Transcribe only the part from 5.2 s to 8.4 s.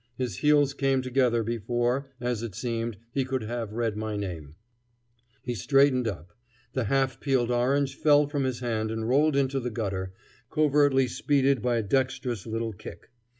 he straightened up. The half peeled orange fell